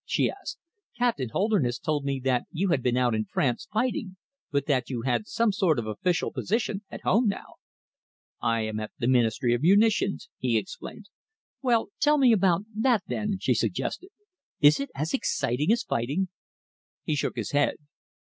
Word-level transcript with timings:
she 0.03 0.31
asked. 0.31 0.57
"Captain 0.97 1.29
Holderness 1.29 1.77
told 1.77 2.05
me 2.05 2.19
that 2.21 2.47
you 2.51 2.69
had 2.69 2.81
been 2.81 2.97
out 2.97 3.13
in 3.13 3.25
France, 3.25 3.67
fighting, 3.71 4.17
but 4.49 4.65
that 4.65 4.89
you 4.89 5.03
had 5.03 5.27
some 5.27 5.51
sort 5.51 5.77
of 5.77 5.85
official 5.85 6.31
position 6.31 6.81
at 6.89 7.01
home 7.03 7.27
now." 7.27 7.57
"I 8.41 8.61
am 8.61 8.79
at 8.79 8.91
the 8.97 9.05
Ministry 9.07 9.53
of 9.53 9.61
Munitions," 9.61 10.27
he 10.39 10.57
explained. 10.57 11.07
"Well, 11.61 11.89
tell 11.99 12.17
me 12.17 12.31
about 12.31 12.63
that, 12.75 13.03
then?" 13.05 13.37
she 13.39 13.53
suggested. 13.53 14.09
"Is 14.59 14.79
it 14.79 14.89
as 14.95 15.13
exciting 15.13 15.71
as 15.71 15.83
fighting?" 15.83 16.29
He 17.03 17.13
shook 17.13 17.35
his 17.35 17.51
head. 17.51 17.75